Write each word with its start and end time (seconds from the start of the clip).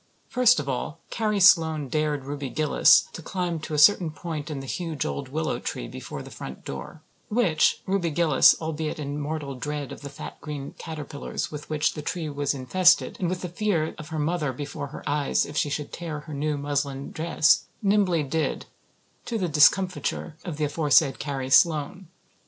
First 0.29 0.59
of 0.59 0.67
all 0.67 0.97
Carrie 1.11 1.39
Sloane 1.39 1.87
dared 1.87 2.23
Ruby 2.25 2.49
Gillis 2.49 3.01
to 3.13 3.21
climb 3.21 3.59
to 3.59 3.75
a 3.75 3.77
certain 3.77 4.09
point 4.09 4.49
in 4.49 4.59
the 4.59 4.65
huge 4.65 5.05
old 5.05 5.29
willow 5.29 5.59
tree 5.59 5.87
before 5.87 6.23
the 6.23 6.31
front 6.31 6.65
door; 6.65 7.03
which 7.29 7.83
Ruby 7.85 8.09
Gillis, 8.09 8.59
albeit 8.59 8.97
in 8.97 9.19
mortal 9.19 9.53
dread 9.53 9.91
of 9.91 10.01
the 10.01 10.09
fat 10.09 10.41
green 10.41 10.73
caterpillars 10.79 11.51
with 11.51 11.69
which 11.69 11.93
said 11.93 12.03
tree 12.07 12.29
was 12.29 12.55
infested 12.55 13.17
and 13.19 13.29
with 13.29 13.41
the 13.41 13.47
fear 13.49 13.93
of 13.99 14.07
her 14.09 14.17
mother 14.17 14.51
before 14.51 14.87
her 14.87 15.07
eyes 15.07 15.45
if 15.45 15.55
she 15.55 15.69
should 15.69 15.93
tear 15.93 16.21
her 16.21 16.33
new 16.33 16.57
muslin 16.57 17.11
dress, 17.11 17.65
nimbly 17.83 18.23
did, 18.23 18.65
to 19.25 19.37
the 19.37 19.47
discomfiture 19.47 20.35
of 20.43 20.57
the 20.57 20.65
aforesaid 20.65 21.19
Carrie 21.19 21.51
Sloane. 21.51 22.07